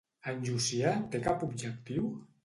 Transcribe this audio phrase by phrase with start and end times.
[0.29, 2.09] En Llucià té cap objectiu?